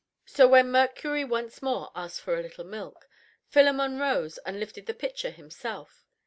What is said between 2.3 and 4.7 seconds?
a little milk, Philemon rose and